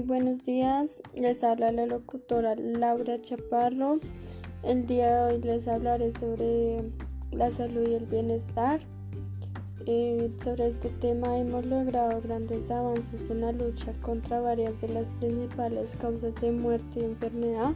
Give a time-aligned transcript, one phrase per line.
[0.00, 3.98] Buenos días, les habla la locutora Laura Chaparro.
[4.62, 6.82] El día de hoy les hablaré sobre
[7.30, 8.80] la salud y el bienestar.
[9.86, 15.08] Eh, sobre este tema hemos logrado grandes avances en la lucha contra varias de las
[15.20, 17.72] principales causas de muerte y enfermedad.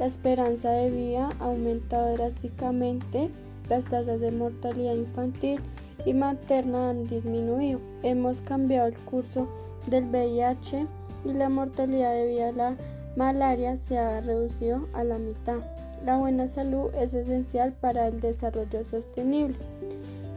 [0.00, 3.30] La esperanza de vida ha aumentado drásticamente,
[3.68, 5.60] las tasas de mortalidad infantil
[6.04, 7.80] y materna han disminuido.
[8.02, 9.48] Hemos cambiado el curso
[9.86, 10.86] del VIH
[11.26, 12.76] y la mortalidad debido a la
[13.16, 15.58] malaria se ha reducido a la mitad.
[16.04, 19.56] La buena salud es esencial para el desarrollo sostenible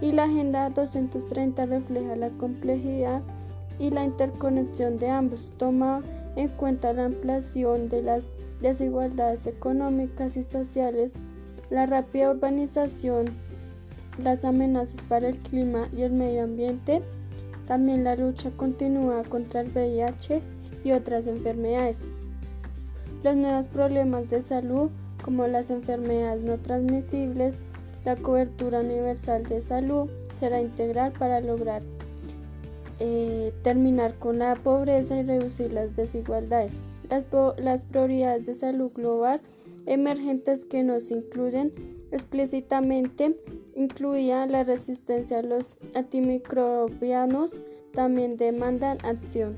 [0.01, 3.21] y la Agenda 230 refleja la complejidad
[3.77, 5.51] y la interconexión de ambos.
[5.57, 6.01] Toma
[6.35, 8.29] en cuenta la ampliación de las
[8.61, 11.13] desigualdades económicas y sociales,
[11.69, 13.27] la rápida urbanización,
[14.21, 17.01] las amenazas para el clima y el medio ambiente,
[17.67, 20.41] también la lucha continúa contra el VIH
[20.83, 22.05] y otras enfermedades.
[23.23, 24.89] Los nuevos problemas de salud,
[25.23, 27.59] como las enfermedades no transmisibles,
[28.05, 31.81] la cobertura universal de salud será integral para lograr
[32.99, 36.73] eh, terminar con la pobreza y reducir las desigualdades.
[37.09, 37.25] Las,
[37.57, 39.41] las prioridades de salud global
[39.85, 41.73] emergentes que nos incluyen
[42.11, 43.37] explícitamente
[43.75, 47.59] incluían la resistencia a los antimicrobianos,
[47.93, 49.57] también demandan acción.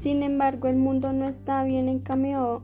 [0.00, 2.62] Sin embargo, el mundo no está bien encaminado,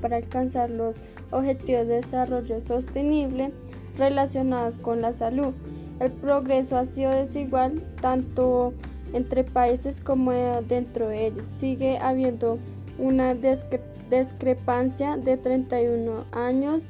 [0.00, 0.96] para alcanzar los
[1.30, 3.52] objetivos de desarrollo sostenible
[3.96, 5.54] relacionados con la salud.
[6.00, 8.74] El progreso ha sido desigual tanto
[9.12, 10.32] entre países como
[10.66, 11.46] dentro de ellos.
[11.46, 12.58] Sigue habiendo
[12.98, 16.82] una discrepancia de 31 años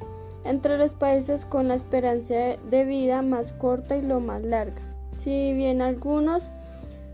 [0.44, 4.80] entre los países con la esperanza de vida más corta y lo más larga.
[5.16, 6.50] Si bien algunos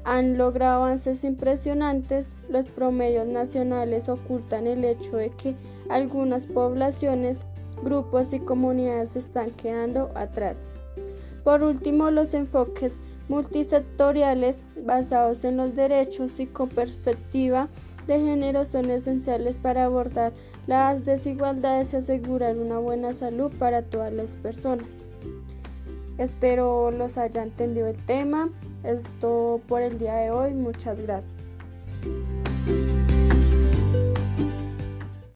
[0.07, 5.57] han logrado avances impresionantes, los promedios nacionales ocultan el hecho de que
[5.89, 7.41] algunas poblaciones,
[7.83, 10.59] grupos y comunidades están quedando atrás.
[11.43, 17.69] Por último, los enfoques multisectoriales basados en los derechos y con perspectiva
[18.07, 20.33] de género son esenciales para abordar
[20.69, 25.03] las desigualdades y asegurar una buena salud para todas las personas.
[26.17, 28.51] Espero los haya entendido el tema.
[28.83, 30.55] Es todo por el día de hoy.
[30.55, 31.43] Muchas gracias.